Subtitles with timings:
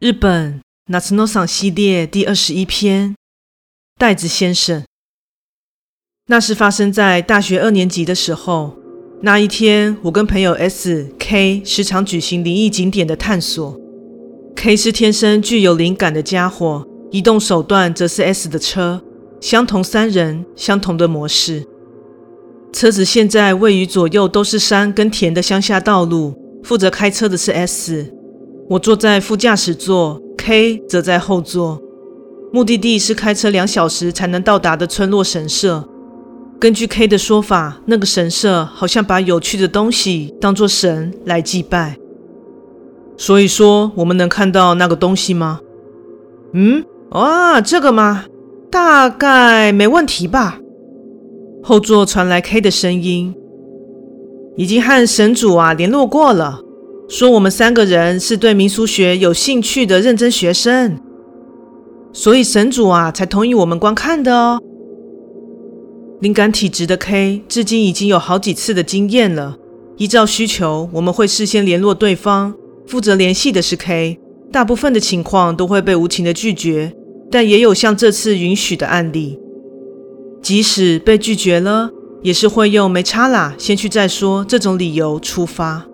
[0.00, 3.14] 日本夏の赏系列第二十一篇，
[3.98, 4.82] 袋子先生。
[6.28, 8.78] 那是发生在大学二年级的时候。
[9.20, 13.78] 那一天，我跟朋友 S、K 时常举行灵异景点的探索。
[14.56, 19.04] K 是天生具有灵感的家伙，移动手段则是 S 的车。
[19.38, 21.66] 相同三人，相同的模式。
[22.72, 28.14] 车子现在位于左右都是山跟田的乡下道路，负责开车的是 S。
[28.70, 31.82] 我坐在副驾驶座，K 则在后座。
[32.52, 35.88] 目的地是开车两小时才能到达的村落神社。
[36.60, 41.96] 根据 K 的说法，那个神社好像把有趣的东西当作神来祭拜。
[43.16, 45.58] 所以说，我们能看到那个东西吗？
[46.52, 48.26] 嗯，啊，这个吗？
[48.70, 50.60] 大概没问题吧。
[51.60, 53.34] 后座传来 K 的声音，
[54.56, 56.60] 已经和神主啊联络过了。
[57.10, 60.96] 说我们三个人是对民俗学有兴趣的认真学生，
[62.12, 64.60] 所以神主啊才同意我们观看的哦。
[66.20, 69.56] 灵感体质的 K 至今已经有好几次的经验了。
[69.96, 72.54] 依照需求，我们会事先联络对方，
[72.86, 74.20] 负责联系的是 K。
[74.52, 76.92] 大部分的情况都会被无情的拒绝，
[77.28, 79.36] 但也有像这次允许的案例。
[80.40, 81.90] 即使被拒绝了，
[82.22, 85.88] 也是会用没差啦，先去再说这种理由出发。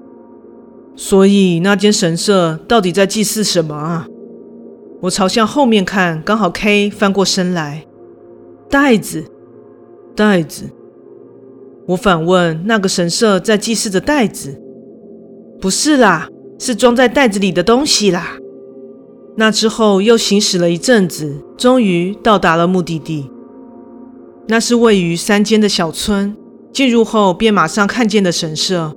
[0.96, 4.08] 所以那间神社到底在祭祀什么啊？
[5.02, 7.84] 我朝向后面看，刚好 K 翻过身来。
[8.70, 9.24] 袋子，
[10.16, 10.70] 袋子。
[11.88, 14.58] 我反问：那个神社在祭祀着袋子？
[15.60, 18.38] 不是啦，是装在袋子里的东西啦。
[19.36, 23.30] 那之后又行驶了一阵子，终于到达了目的地。
[24.48, 26.34] 那是位于山间的小村，
[26.72, 28.95] 进入后便马上看见的神社。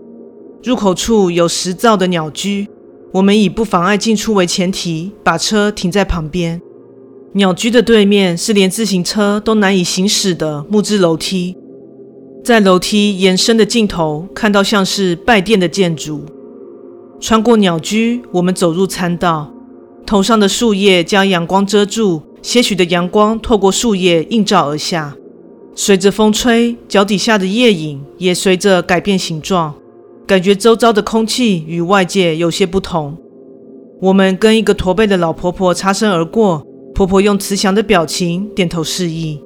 [0.62, 2.68] 入口处有石造的鸟居，
[3.14, 6.62] 我们以不妨碍进出为前提，把车停在旁边。
[7.34, 11.56] 鸟居的对面是连自行车都难以行驶的木质楼梯，
[12.44, 16.26] 在楼梯延伸的尽头，看到像是拜殿的建筑。
[17.22, 19.54] 穿过鸟居，我们走入参道，
[20.06, 25.16] 头上的树叶将阳光遮住，些许的阳光透过树叶映照而下，
[25.74, 29.74] 随着风吹，脚底下的叶影也随着改变形状。
[30.30, 33.18] 感觉周遭的空气与外界有些不同。
[34.00, 36.64] 我们跟一个驼背的老婆婆擦身而过，
[36.94, 39.42] 婆婆用慈祥的表情点头示意，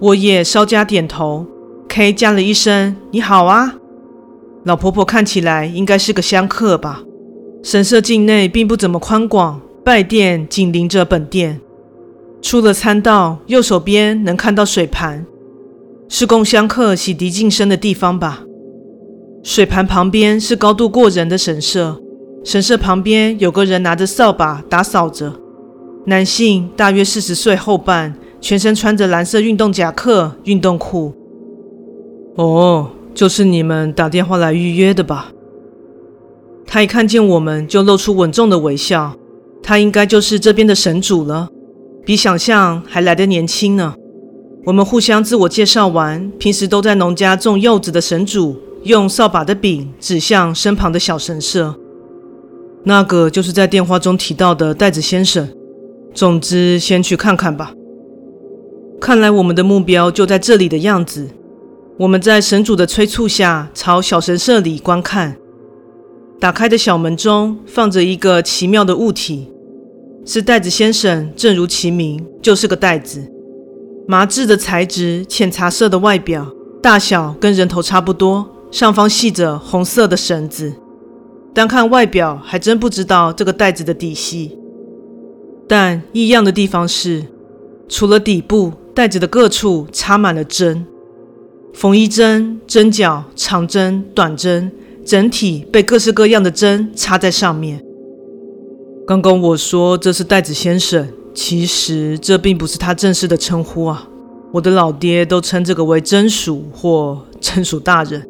[0.00, 1.46] 我也稍加点头。
[1.88, 3.76] K 加了一声“你好啊”，
[4.66, 7.04] 老婆婆看起来应该是个香客吧。
[7.62, 11.60] 神社境内并不怎么宽广，拜殿紧邻着本殿。
[12.42, 15.24] 出了参道，右手边能看到水盘，
[16.08, 18.42] 是供香客洗涤净身的地方吧。
[19.42, 21.98] 水盘旁边是高度过人的神社，
[22.44, 25.32] 神社旁边有个人拿着扫把打扫着。
[26.04, 31.14] 男性，大约四十岁后半，全身穿着蓝色运动夹克、运动裤。
[32.36, 35.32] 哦，就是你们打电话来预约的吧？
[36.66, 39.14] 他一看见我们就露出稳重的微笑，
[39.62, 41.48] 他应该就是这边的神主了，
[42.04, 43.94] 比想象还来得年轻呢。
[44.66, 48.56] 我们互相自我介绍完，平时都在农家种柚子的神主。
[48.82, 51.74] 用扫把的柄指向身旁的小神社，
[52.84, 55.48] 那个就是在电话中提到的袋子先生。
[56.14, 57.72] 总之，先去看看吧。
[59.00, 61.28] 看来我们的目标就在这里的样子。
[61.98, 65.36] 我们在神主的催促下，朝小神社里观看。
[66.40, 69.50] 打开的小门中放着一个奇妙的物体，
[70.24, 73.30] 是袋子先生，正如其名，就是个袋子。
[74.08, 76.50] 麻质的材质，浅茶色的外表，
[76.82, 78.48] 大小跟人头差不多。
[78.70, 80.72] 上方系着红色的绳子，
[81.52, 84.56] 单看外表还真不知道这个袋子的底细。
[85.66, 87.24] 但异样的地方是，
[87.88, 90.86] 除了底部，袋子的各处插满了针，
[91.74, 94.70] 缝衣针、针脚、长针、短针，
[95.04, 97.84] 整体被各式各样的针插在上面。
[99.06, 104.08] 刚刚我说这是袋子先生，其实这并不是他正式的称呼啊，
[104.52, 108.29] 我的老爹都称这个为针鼠或针鼠大人。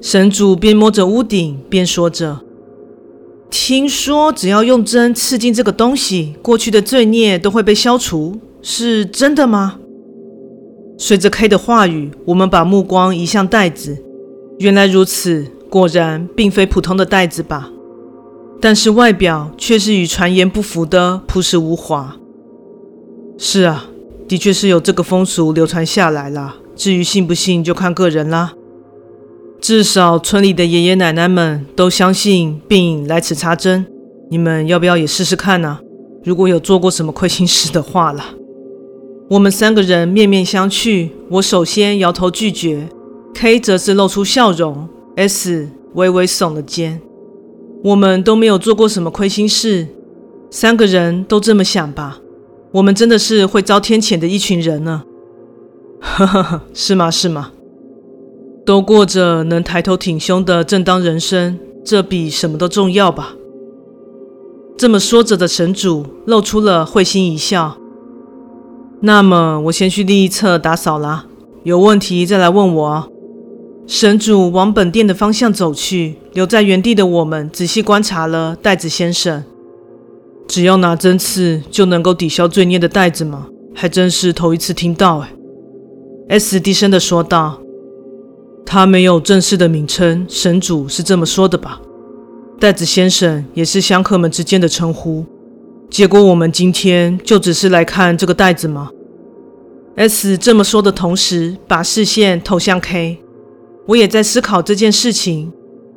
[0.00, 2.40] 神主边摸着屋顶边说着
[3.50, 9.78] ：“听说只要用针刺进这个东西，过去的罪孽都会被消除，是真的吗？”
[10.98, 14.02] 随着 K 的话语，我们把目光移向袋子。
[14.58, 17.70] 原来如此，果然并非普通的袋子吧？
[18.58, 22.16] 但是外表却是与传言不符的朴实无华。
[23.36, 23.90] 是啊，
[24.26, 26.56] 的确是有这个风俗流传下来了。
[26.74, 28.54] 至于信不信，就看个人啦。
[29.60, 33.86] 至少村里的爷爷奶奶们都相信并来此插针，
[34.30, 35.78] 你们要不要也试试看呢？
[36.22, 38.24] 如果有做过什么亏心事的话了。
[39.28, 42.88] 我们三个人面面相觑，我首先摇头拒绝
[43.34, 47.00] ，K 则是露出笑容，S 微微耸了肩。
[47.82, 49.88] 我们都没有做过什么亏心事，
[50.50, 52.18] 三个人都这么想吧。
[52.72, 55.02] 我们真的是会遭天谴的一群人呢。
[56.00, 57.10] 呵呵呵，是吗？
[57.10, 57.50] 是吗？
[58.66, 63.34] 都过着能抬头挺胸的正当人生，这比什么都重要吧。
[64.76, 67.78] 这么说着的神主露出了会心一笑。
[69.02, 71.26] 那么我先去另一侧打扫啦，
[71.62, 73.08] 有问题再来问我。
[73.86, 79.44] 神主往本殿的方向走去，留在原地的我们仔细观察了袋子先生。
[80.48, 83.46] 只要拿针刺就能够抵消罪孽的袋子吗？
[83.72, 85.32] 还真是头一次听到哎。
[86.30, 87.60] S 低声的说道
[88.66, 91.80] ：“他没有正式的名称，神主是这么说的吧？”
[92.60, 95.24] 袋子先生也是香客们之间的称呼。
[95.88, 98.90] 结果我们今天就只是来看这个袋子吗
[99.94, 103.18] ？S 这么说的同时，把视线投向 K。
[103.86, 105.52] 我也在思考这件事情。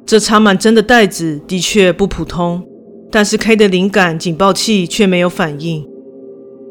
[0.05, 2.63] 这插满针的袋子的确不普通，
[3.11, 5.85] 但是 K 的灵感警报器却没有反应。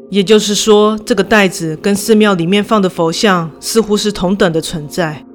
[0.09, 5.25] 也就是说，这个袋子跟寺庙里面放的佛像似乎是同等的存在。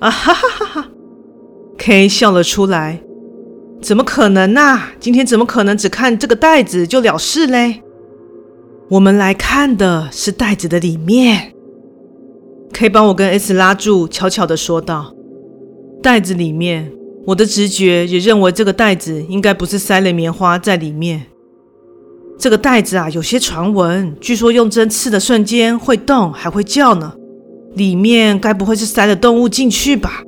[0.00, 0.88] 啊哈哈哈哈
[1.78, 3.00] ！K 笑了出来。
[3.82, 4.92] 怎么可能呢、啊？
[4.98, 7.82] 今天怎么可能只看这个袋子就了事嘞？
[8.90, 11.52] 我们来看的是袋子的里面。
[12.72, 15.14] 可以帮我跟 S 拉住，悄悄的说道
[16.02, 16.92] ：“袋子里面，
[17.26, 21.26] 我的直觉也认为这个袋子应该不是塞了棉花在里面。
[22.38, 27.14] 这个袋子啊，有些传闻，据说用针刺的瞬间会动，还会叫呢。
[27.74, 30.22] 里面该不会是塞了动物进去吧？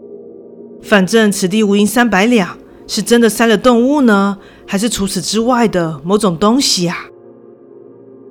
[0.83, 4.37] 反正此地无银三百两。”是真的塞了动物呢，
[4.67, 7.07] 还是除此之外的某种东西啊？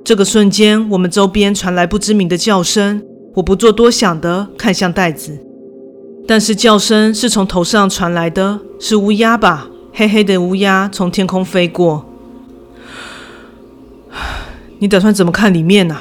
[0.03, 3.01] 这个瞬间，我们周边传来不知名的叫声。
[3.33, 5.39] 我不做多想的看向袋子，
[6.27, 9.67] 但是叫声是从头上传来的，是乌鸦吧？
[9.93, 12.05] 黑黑的乌鸦从天空飞过。
[14.77, 15.97] 你打算怎么看里面呢？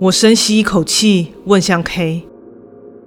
[0.00, 2.22] 我深吸一口气，问向 K。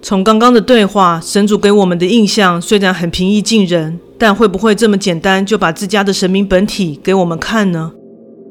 [0.01, 3.99] 从刚刚的对话，神主给我们的印象虽然很平易近人。
[4.21, 7.93] 但会不会这么简单就把自家的神明本体给我们看呢？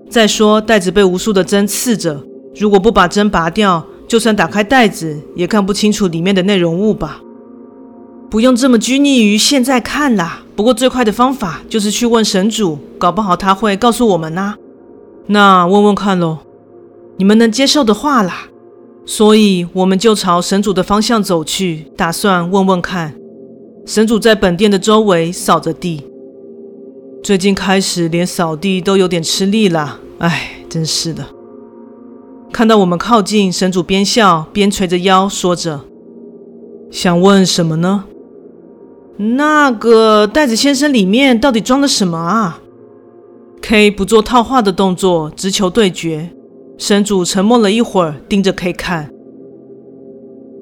[0.08, 2.24] 再说袋子被无数的针刺着，
[2.58, 7.20] 如果不把针拔掉，就算打开袋子也看不清楚里面的内容物吧？
[8.30, 10.42] 不用这么拘泥于现在看啦。
[10.56, 14.54] 不过最快的方法就是去问神主，搞不好他会告诉我们呐。
[15.26, 16.38] 那问问看喽，
[17.18, 18.48] 你们能接受的话啦。
[19.04, 23.14] 所以我们就朝神主的方向走去，打算问问看。
[23.86, 26.04] 神主在本殿的周围扫着地，
[27.22, 29.98] 最近开始连扫地都有点吃力了。
[30.18, 31.24] 哎，真是的。
[32.52, 35.80] 看到我们靠近，神主边笑边垂着腰说着
[36.92, 38.04] ：“想问什么呢？
[39.16, 42.60] 那个袋子先生里面到底装了什么啊
[43.62, 46.30] ？”K 不做套话的动作，直球对决。
[46.78, 49.10] 神主沉默了一会儿，盯着 K 看。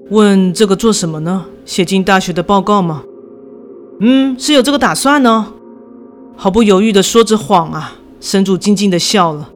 [0.08, 1.44] 问这个做什么呢？
[1.66, 3.04] 写进大学的报告吗？
[4.00, 5.52] 嗯，是有这个打算呢。
[6.34, 7.98] 毫不犹豫地说着谎啊！
[8.18, 9.50] 神主静静地笑了。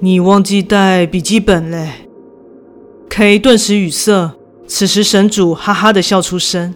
[0.00, 2.08] 你忘记带笔记本嘞
[3.08, 4.32] ？K 顿时语塞。
[4.66, 6.74] 此时神主哈哈地笑出声。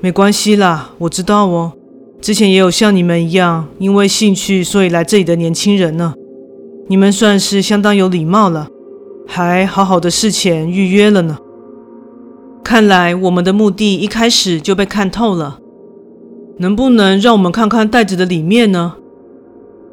[0.00, 1.72] 没关系啦，我知道哦。
[2.20, 6.14] 之前也有像你们一样，因为兴趣所以来这里的年轻人呢。
[6.90, 8.66] 你们算是相当有礼貌了，
[9.24, 11.38] 还好好的事前预约了呢。
[12.64, 15.60] 看来我们的目的一开始就被看透了。
[16.58, 18.94] 能不能让我们看看袋子的里面呢？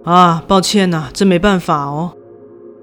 [0.05, 2.13] 啊，抱歉呐，这没办法哦。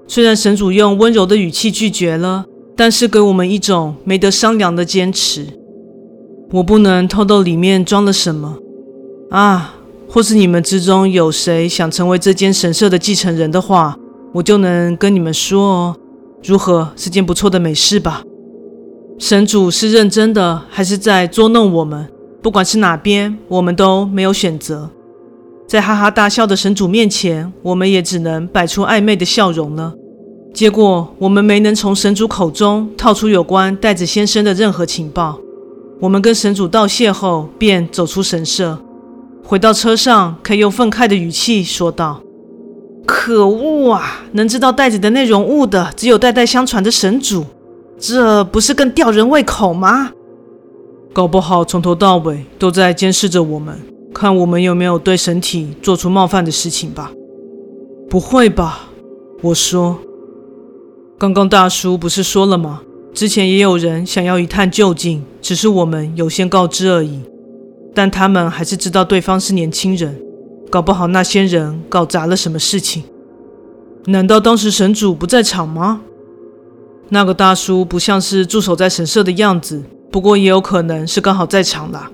[0.07, 2.45] 虽然神主用温柔的语气拒绝了，
[2.77, 5.45] 但是给我们一种没得商量的坚持。
[6.53, 8.59] 我不能透露里面装了什么
[9.29, 9.75] 啊，
[10.07, 13.97] 或是你们之中有谁想成为这间神社的继承人的话，
[14.35, 15.95] 我就能跟你们说哦。
[16.43, 16.89] 如何？
[16.97, 18.21] 是件不错的美事吧？
[19.17, 22.11] 神主是认真的，还是在捉弄我们？
[22.41, 24.89] 不管是哪边，我们都没有选择。
[25.65, 29.93] 在哈哈大笑的神主面前，我们也只能摆出暧昧的笑容了。
[30.53, 35.39] 结果，我们没能从神主口中套出有关袋子先生的任何情报。
[36.01, 38.77] 我们跟神主道谢后，便走出神社，
[39.45, 42.21] 回到车上，可以用愤慨的语气说道
[43.05, 44.25] ：“可恶啊！
[44.33, 47.45] 能知道袋子的内容物的，只有代代相传的神主。”
[47.97, 50.11] 这不是更吊人胃口吗？
[51.13, 53.79] 搞不好从头到尾都在监视着我们，
[54.13, 57.11] 看我们有没有对身体做出冒犯的事情吧。
[58.09, 58.89] 不会吧？
[59.41, 59.97] 我说，
[61.17, 62.81] 刚刚大叔不是说了吗？
[63.13, 67.21] 之前也有人想要一探究竟，只是我们有先告知而已。
[67.93, 70.21] 但他们还是知道对方是年轻人，
[70.69, 73.03] 搞不好那些人搞砸了什么事情。
[74.05, 76.01] 难道当时神主不在场吗？
[77.09, 82.11] 那个大叔不像是驻守在神社的样子，不过也有可能是刚好在场啦。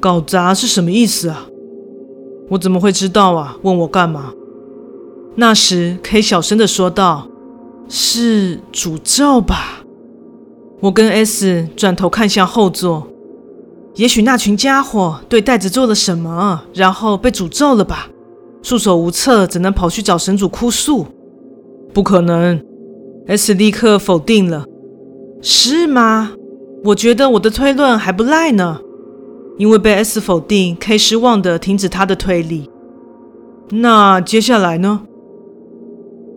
[0.00, 1.46] 搞砸是什么意思啊？
[2.50, 3.56] 我怎么会知道啊？
[3.62, 4.32] 问我干嘛？
[5.36, 7.28] 那时 K 小声的说道。
[7.90, 9.82] 是诅咒吧？
[10.80, 13.08] 我跟 S 转头看向后座，
[13.98, 18.08] 也许那群家伙对袋子做了什么，然后被诅咒了吧？
[18.62, 21.04] 束手无策，只能跑去找神主哭诉。
[21.92, 22.62] 不可能
[23.26, 24.64] ！S 立刻否定了。
[25.42, 26.30] 是吗？
[26.84, 28.78] 我觉得我的推论还不赖呢。
[29.56, 32.70] 因为被 S 否定，K 失望地停止他的推理。
[33.70, 35.00] 那接下来呢？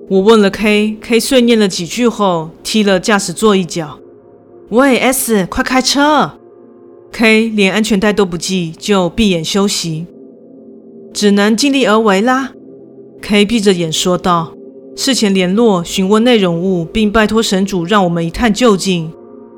[0.10, 4.00] 我问了 K，K 碎念了几句后，踢了驾驶座一脚。
[4.70, 6.32] 喂，S，快开车
[7.12, 10.06] ！K 连安全带都不系，就闭眼休息，
[11.14, 12.52] 只能尽力而为啦。
[13.22, 14.54] K 闭着眼说道
[14.96, 19.12] ：“事前联络询问内容物，并拜托神主让我们一探究竟，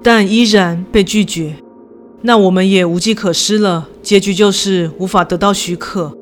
[0.04, 1.56] 但依然被拒绝。
[2.24, 6.18] 那我们也无计可施了，结局就是无法得到许可。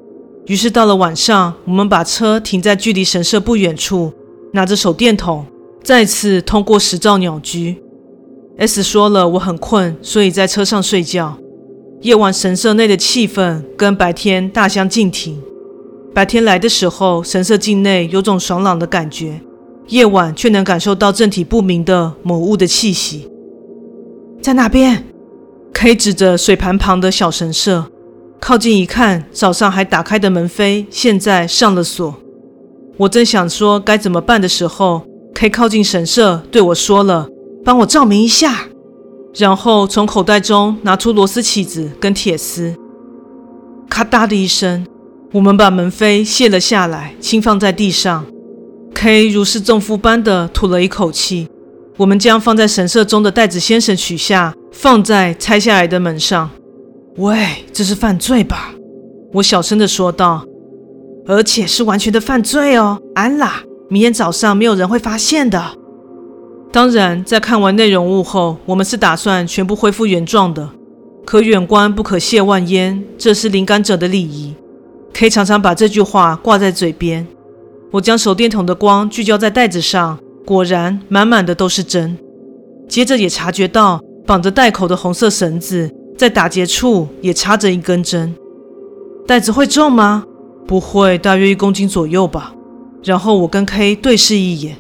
[0.48, 4.14] 于是到了晚上，我们把车停在距离神社不远处。”
[4.54, 5.46] 拿着手电筒，
[5.82, 7.82] 再次通过十兆鸟居。
[8.58, 11.38] S 说了，我很困，所以在车上睡觉。
[12.02, 15.42] 夜晚神社内的气氛跟白天大相径庭。
[16.14, 19.40] 白天来的时候，神社境内有种爽朗的感觉；
[19.88, 23.30] 夜晚却能感受到正体不明的某物的气息。
[24.42, 25.06] 在那边
[25.74, 27.86] ，，K 指着水盘旁的小神社，
[28.40, 32.16] 靠近一看，早上还打开的门扉，现在上了锁。
[32.98, 35.04] 我正想说该怎么办的时候
[35.34, 37.30] ，K 靠近神社对我说了
[37.64, 38.68] ：“帮我照明一下。”
[39.36, 42.76] 然后从口袋中拿出螺丝起子跟铁丝。
[43.90, 44.86] 咔嗒的一声，
[45.32, 48.26] 我们把门扉卸了下来，轻放在地上。
[48.94, 51.48] K 如释重负般的吐了一口气。
[51.98, 56.50] 我们将放在神社中的袋子先生取下，放在拆下来的门上。
[57.18, 58.72] 喂，这是犯罪吧？
[59.34, 60.44] 我小声的说道。
[61.28, 63.62] 而且是完全的犯罪哦，安啦！
[63.90, 65.64] 明天早上没有人会发现的。
[66.72, 70.70] 当然，在看完内容物后，我们是打算全部恢复原状的。
[71.26, 74.56] 可远观不可亵玩焉，这是灵感者的礼仪。
[75.14, 77.28] 可以常常把这句话挂在嘴边。
[77.92, 82.18] 我将手电筒的光聚焦在袋子上，果然满满的都是针。
[82.88, 88.34] 接着也察觉到绑着袋口的红色绳子，在打结处也插着一根针。
[89.28, 90.24] 袋子会重吗？
[90.66, 92.54] 不会，大约一公斤左右吧。
[93.04, 94.78] 然后我跟 K 对视一眼，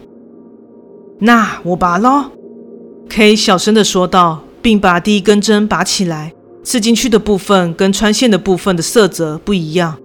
[1.23, 2.31] 那我拔喽。
[3.07, 6.33] K 小声地说道，并把第一根针拔起来。
[6.63, 9.97] 刺进去的部分跟穿线的部分的色泽不一样，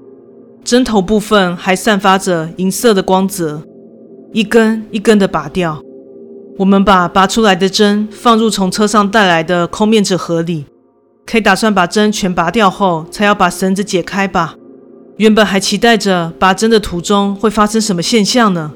[0.62, 3.62] 针头部分还散发着银色的光泽。
[4.32, 5.80] 一根一根的拔掉。
[6.58, 10.66] 我们把拔出来的针放入从车上带来的空面纸盒里。
[11.26, 14.54] K 打算把针全拔掉后，才要把绳子解开吧。
[15.16, 18.72] 原本还期待着拔针的途中会发生什么现象呢？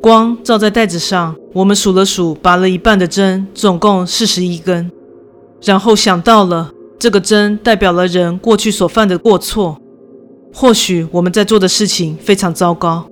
[0.00, 4.90] 光照在袋子上，我们数了数，拔了一半的针，总共四十一根。
[5.62, 9.76] 然后想到了，这个针代表了人过去所犯的过错。
[10.54, 13.06] 或许我们在做的事情非常糟糕。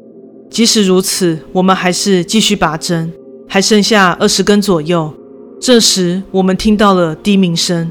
[0.50, 3.12] 即使如此，我们还是继续拔针，
[3.46, 5.12] 还剩下二十根左右。
[5.60, 7.90] 这时，我们听到了低鸣声。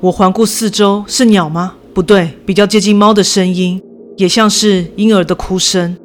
[0.00, 1.74] 我环顾四周，是鸟吗？
[1.92, 3.82] 不对，比较接近猫的声音。
[4.16, 5.96] 也像是婴儿的哭声，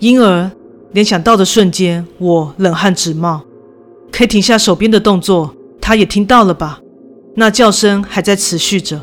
[0.00, 0.50] 婴儿
[0.94, 3.42] 联想到的瞬间，我冷汗直冒。
[4.12, 6.80] K 停下手边的动作，他也听到了吧？
[7.34, 9.00] 那叫声还在持续着，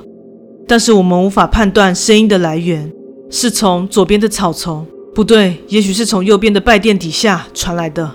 [0.65, 2.89] 但是我们无法判断声音的来源，
[3.29, 8.09] 是从左边的草丛，不对，也许是从右边的拜殿底下传来的，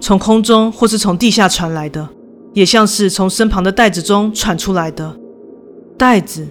[0.00, 2.08] 从空中或是从地下传来的，
[2.54, 5.16] 也像是从身旁的袋子中传出来的。
[5.98, 6.46] 袋子，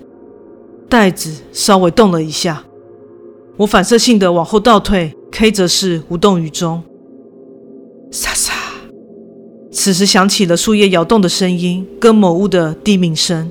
[0.90, 2.66] 袋子稍微动了一下。
[3.56, 6.84] 我反射性的往后倒退，K 则是无动于衷。
[8.12, 8.54] 沙沙，
[9.72, 13.50] 此时响起了树叶摇动的声音，跟某物的低鸣声。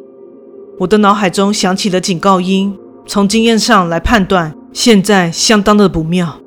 [0.78, 6.38] 我的脑海中响起了警告音，从经验上来判断，现在相当的不妙。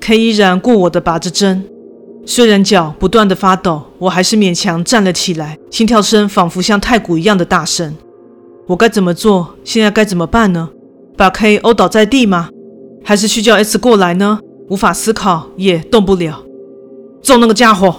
[0.00, 1.64] K 依然顾我的拔着针，
[2.24, 7.94] 虽然脚不断的发抖，我还是勉强站了起来，心跳声仿佛像太鼓一样的大声。
[8.68, 9.56] 我该怎么做？
[9.64, 10.70] 现在该怎么办呢？
[11.16, 12.48] 把 K 殴倒在地吗？
[13.02, 14.40] 还是去叫 S 过来呢？
[14.68, 16.42] 无法思考，也动不了。
[17.22, 17.96] 揍那个家伙！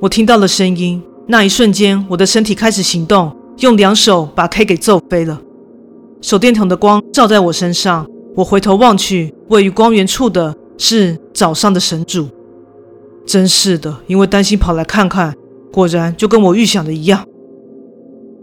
[0.00, 5.40] 我听到了声音，那一瞬间，我的身体开始行动，用两手把 K 给揍飞了。
[6.20, 12.28] 手电筒的光照在我身上，我回头望去，位于光源处的是早上的神主。
[13.26, 15.34] 真是的，因为担心跑来看看，
[15.70, 17.24] 果然就跟我预想的一样。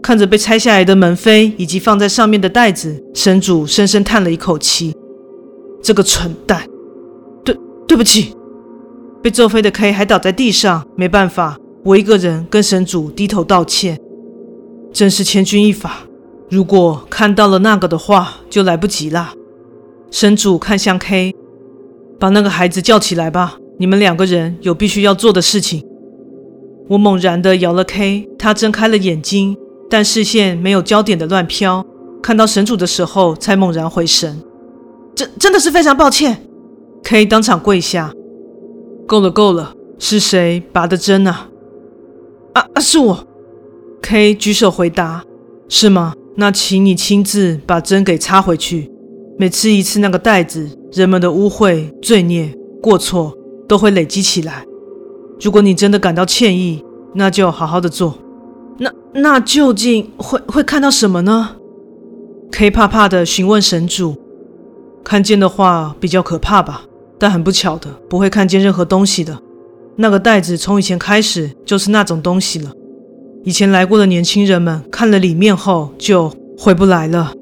[0.00, 4.94] 看着被拆下来的门扉以及放在上面的袋子，神主深深叹了一口气
[5.82, 6.64] ：“这个蠢蛋，
[7.88, 8.36] 对，不起。”
[9.20, 13.98] 被揍飞的 K 还倒在地上，没办法，我一个人跟神主低头道歉。
[14.92, 16.02] 真是千钧一发，
[16.48, 19.32] 如果看到了那个的话，就来不及了。
[20.10, 21.34] 神主看向 K，
[22.20, 25.84] 把那个孩子叫起来吧，你们两个人有必须要做的事情。
[26.88, 29.56] 我猛然地摇了 K，他睁开了眼睛。
[29.90, 31.82] 但视线没有焦点的乱飘，
[32.22, 34.42] 看到神主的时候才猛然回神。
[35.14, 36.42] 真真的是非常抱歉
[37.04, 38.12] ，K 当场跪下。
[39.06, 41.48] 够了够了，是谁拔的针啊？
[42.52, 43.26] 啊啊，是我。
[44.02, 45.24] K 举手回答。
[45.68, 46.14] 是吗？
[46.36, 48.90] 那请你亲自把针给插回去。
[49.38, 53.34] 每吃一次那个袋子，人们的污秽、罪孽、过错
[53.68, 54.64] 都会累积起来。
[55.40, 56.82] 如果你真的感到歉意，
[57.14, 58.18] 那就好好的做。
[58.78, 61.56] 那那究竟会会看到什么呢
[62.50, 64.16] ？K 怕怕的询问神主。
[65.04, 66.84] 看见的话比较可怕吧，
[67.18, 69.38] 但很不巧的，不会看见任何东西的。
[69.96, 72.70] 那个袋子从以前开始就是那种东西了。
[73.44, 77.32] 以前来过的年轻人们看了里面后就回不来了。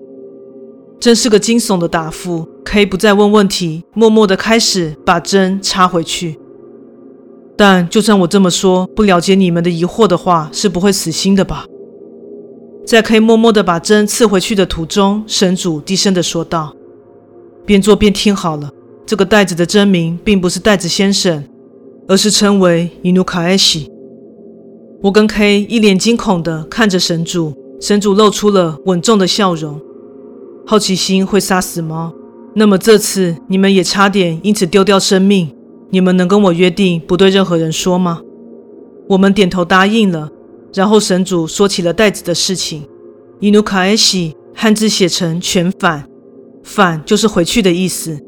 [0.98, 2.48] 真是个惊悚的答复。
[2.64, 6.38] K 不再问问题，默默的开始把针插回去。
[7.56, 11.66] 但就算我这么说，不了解你们的疑惑的话，是不会死心的吧？
[12.86, 16.74] 在 K 默默地把针刺回去的途中，神主低声地说道
[17.66, 18.70] ：“边做边听好了，
[19.06, 21.44] 这个袋子的真名并不是袋子先生，
[22.08, 23.90] 而是称为伊努卡埃西。”
[25.02, 29.80] 我跟 K 一脸惊恐地看着神主，神主露出了稳重的笑容。
[30.66, 32.12] 好奇心会杀死猫，
[32.54, 35.54] 那么这次你们也差点因此丢掉生命。
[35.90, 38.20] 你们能跟我约定不对任何人说吗？
[39.10, 40.28] 我们点头答应了。
[40.74, 42.82] 然后神主说起了袋子的事情。
[43.38, 46.08] 伊努卡埃西汉字写成全返，
[46.64, 48.18] 返就是回去的意思。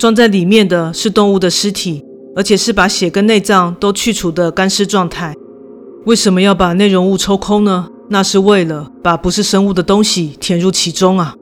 [0.00, 2.02] 装在里面的是动物的尸体，
[2.34, 5.34] 而且是把血跟内脏都去除的干尸状态。
[6.06, 7.86] 为什么要把内容物抽空呢？
[8.08, 11.34] 那是为了把不是生物的东西填入其中啊。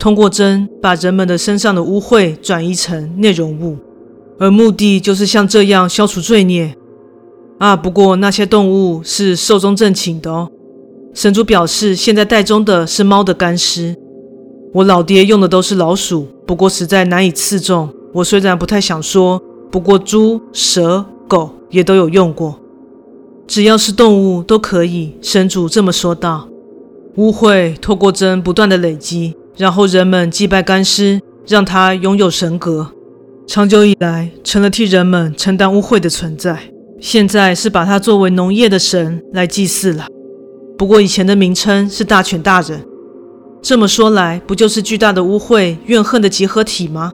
[0.00, 3.76] 通过针把人们的身上的污秽转移成内容物。
[4.40, 6.74] 而目的就是像这样消除罪孽
[7.60, 7.76] 啊！
[7.76, 10.50] 不过那些动物是寿终正寝的哦。
[11.14, 13.94] 神主表示，现在袋中的是猫的干尸。
[14.74, 17.90] 我老爹用的都是老鼠，不过实在难以刺中。
[18.14, 22.58] 我虽然不太想说，不过猪、蛇、狗也都有用过。
[23.46, 25.14] 只要是动物都可以。
[25.20, 26.48] 神主这么说道。
[27.16, 32.92] 污秽透过针不断的累积，然后人们祭拜干尸，让它拥有神格。
[33.46, 36.58] 长久以来，成了替人们承担污秽的存在。
[36.98, 40.06] 现在是把它作为农业的神来祭祀了。
[40.78, 42.82] 不过以前的名称是大犬大人。
[43.62, 47.12] 这么说来，不就是巨大的污秽、怨恨的集合体吗？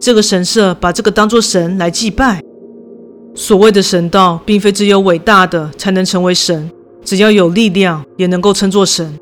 [0.00, 2.42] 这个神社把这个当作神来祭拜。
[3.36, 6.68] 所谓的神道，并非只有伟大的才能成为神，
[7.04, 9.18] 只要有力量，也能够称作神。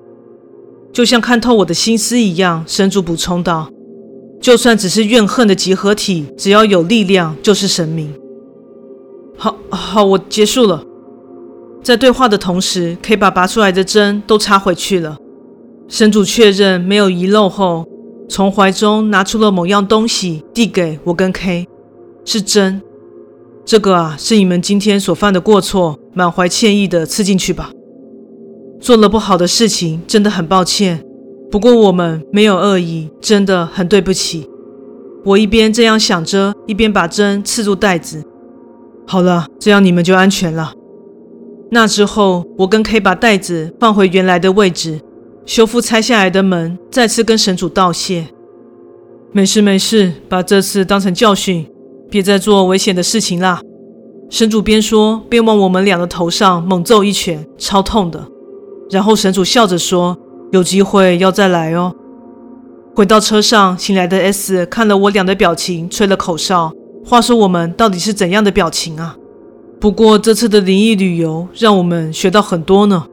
[0.94, 3.68] 就像看透我的心思一样，神主补充道。
[4.40, 8.12] 就算只是怨恨的集合体，只要有力量，就是神明。
[9.36, 10.82] 好好，我结束了。
[11.82, 15.18] 在对话的同时，K 把拔出来的针都插回去了。
[15.92, 17.86] 神主确认没有遗漏后，
[18.26, 21.68] 从怀中拿出了某样东西，递给我跟 K，
[22.24, 22.80] 是针。
[23.66, 27.70] 这个啊，是你们今天所犯的过错，满怀歉意的刺进去吧。
[28.80, 31.04] 做了不好的事情，真的很抱歉。
[31.50, 34.48] 不过我们没有恶意，真的很对不起。
[35.26, 38.24] 我一边这样想着，一边把针刺入袋子。
[39.06, 40.72] 好了，这样你们就安全了。
[41.70, 44.98] 那之后，我跟 K 把袋子放回原来的位置，
[45.44, 48.26] 修复拆下来的门，再次跟神主道谢。
[49.32, 51.66] 没事没事，把这次当成教训，
[52.10, 53.60] 别再做危险的事情啦。
[54.30, 58.26] 神主边说边往我们俩的头上猛揍一拳，超痛的。
[58.90, 60.18] 然后神主笑着说。
[60.52, 61.94] 有机会要再来哦。
[62.94, 66.70] 回到车上，醒来的 S 看了我俩的表情，吹了口哨。
[67.02, 69.16] 话说我们到底是怎样的表情啊？
[69.80, 73.06] 不过这次的灵异旅游让我们学到很多呢。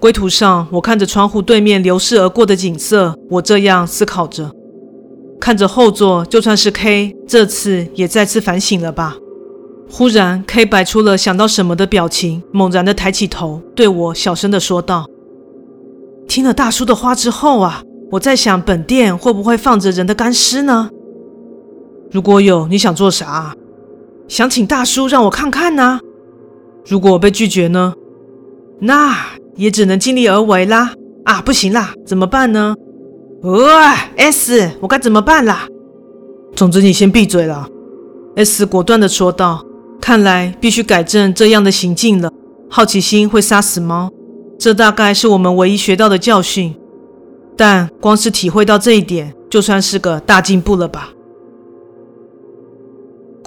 [0.00, 4.50] 归途上，我看着窗户对面流逝而过的景色，我这样思考着：
[5.38, 9.18] 看着后座，就算是 K，这次也再次反省了吧。
[9.90, 15.04] 忽然，K 摆出了想到什么的表情，猛然的抬起头，对我小声的说道
[16.26, 17.82] ：“听了大叔的话之后啊，
[18.12, 20.88] 我在想本店会不会放着人的干尸呢？
[22.10, 23.54] 如果有，你想做啥？
[24.28, 26.00] 想请大叔让我看看呢？
[26.86, 27.92] 如果我被拒绝呢？
[28.78, 29.14] 那
[29.56, 30.92] 也只能尽力而为啦。
[31.24, 32.74] 啊，不行啦，怎么办呢？
[33.42, 35.66] 哇，S，我该怎么办啦？
[36.54, 37.68] 总之，你先闭嘴了。
[38.36, 39.64] ”S 果断的说道。
[40.00, 42.30] 看来必须改正这样的行径了。
[42.70, 44.10] 好奇心会杀死猫，
[44.58, 46.74] 这大概是我们唯一学到的教训。
[47.54, 51.10] 但光是体会到这一点，就算是个大进步了吧。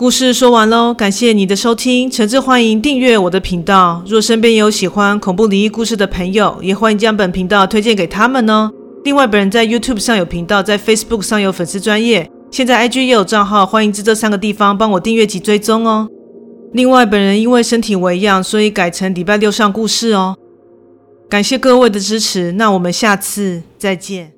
[0.04, 4.04] 故事说完喽，感谢你的收听，诚挚欢迎订阅我的频道。
[4.06, 8.70] 若身边有喜欢恐怖灵异故事的朋友，也欢迎将本频道推荐给他们哦。
[9.06, 16.10] 另外，本人在 YouTube 上有频道，在 Facebook 上有粉丝专业，现在 IG 也有账号，欢迎至这三个地方帮我订阅及追踪哦。
[16.74, 20.36] 另外，本人因为身体微恙，所以改成礼拜六上故事哦。
[21.30, 24.34] 感谢各位的支持，那我们下次再见。